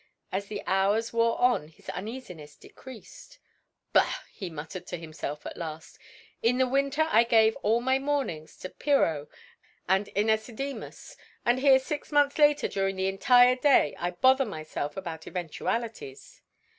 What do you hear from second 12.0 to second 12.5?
months